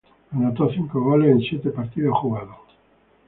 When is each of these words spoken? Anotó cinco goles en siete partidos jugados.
Anotó 0.31 0.67
cinco 0.73 0.99
goles 0.99 1.29
en 1.29 1.41
siete 1.41 1.69
partidos 1.69 2.17
jugados. 2.17 2.57